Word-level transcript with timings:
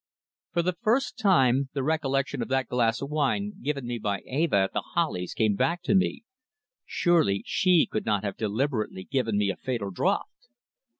For 0.53 0.63
the 0.63 0.73
first 0.81 1.15
time 1.19 1.69
the 1.73 1.83
recollection 1.83 2.41
of 2.41 2.47
that 2.47 2.67
glass 2.67 3.03
of 3.03 3.11
wine 3.11 3.59
given 3.61 3.85
me 3.85 3.99
by 3.99 4.21
Eva 4.21 4.55
at 4.55 4.73
The 4.73 4.81
Hollies 4.95 5.35
came 5.35 5.53
back 5.55 5.83
to 5.83 5.93
me. 5.93 6.23
Surely 6.87 7.43
she 7.45 7.85
could 7.85 8.03
not 8.03 8.23
have 8.23 8.35
deliberately 8.35 9.03
given 9.03 9.37
me 9.37 9.51
a 9.51 9.55
fatal 9.57 9.91
draught? 9.91 10.47